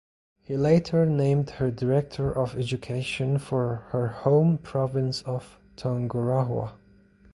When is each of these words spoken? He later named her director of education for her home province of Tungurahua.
He 0.41 0.57
later 0.57 1.05
named 1.05 1.51
her 1.51 1.69
director 1.69 2.35
of 2.35 2.55
education 2.57 3.37
for 3.37 3.85
her 3.91 4.07
home 4.07 4.57
province 4.57 5.21
of 5.27 5.59
Tungurahua. 5.77 6.73